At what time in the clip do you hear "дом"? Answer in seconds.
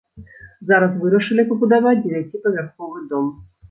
3.17-3.35